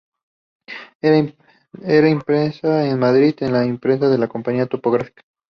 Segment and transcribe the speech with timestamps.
[0.99, 5.21] Era impresa en Madrid, en la imprenta de la Compañía Tipográfica.